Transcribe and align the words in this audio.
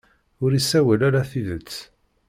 Ur 0.43 0.51
isawal 0.53 1.01
ara 1.07 1.29
tidet. 1.29 1.71